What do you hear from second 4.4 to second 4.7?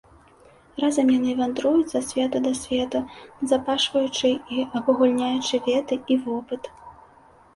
і